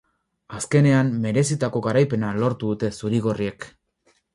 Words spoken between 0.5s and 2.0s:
Azkenean, merezitako